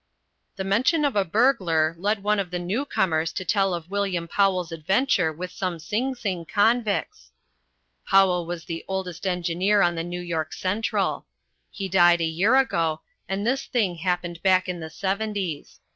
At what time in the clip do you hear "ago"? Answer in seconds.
12.55-13.01